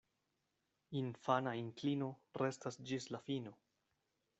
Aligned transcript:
Infana 1.01 1.55
inklino 1.61 2.09
restas 2.45 2.83
ĝis 2.89 3.11
la 3.15 3.23
fino. 3.31 3.59